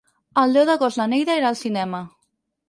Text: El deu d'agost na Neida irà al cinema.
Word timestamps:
El 0.43 0.55
deu 0.55 0.65
d'agost 0.69 0.99
na 1.01 1.07
Neida 1.11 1.35
irà 1.41 1.53
al 1.53 1.59
cinema. 1.61 2.01